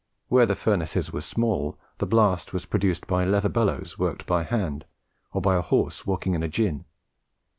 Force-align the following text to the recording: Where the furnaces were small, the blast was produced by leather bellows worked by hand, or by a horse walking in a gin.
Where 0.29 0.47
the 0.47 0.55
furnaces 0.55 1.13
were 1.13 1.21
small, 1.21 1.77
the 1.99 2.07
blast 2.07 2.53
was 2.53 2.65
produced 2.65 3.05
by 3.05 3.23
leather 3.23 3.49
bellows 3.49 3.99
worked 3.99 4.25
by 4.25 4.41
hand, 4.41 4.83
or 5.31 5.41
by 5.41 5.55
a 5.55 5.61
horse 5.61 6.07
walking 6.07 6.33
in 6.33 6.41
a 6.41 6.47
gin. 6.47 6.85